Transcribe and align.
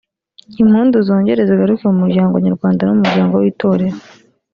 impundu 0.61 0.95
zongere 1.07 1.41
zigaruke 1.49 1.83
mu 1.91 1.97
muryango 2.03 2.35
nyarwanda 2.45 2.81
no 2.83 2.93
mu 2.95 3.01
muryango 3.05 3.35
w’Itorero 3.37 3.97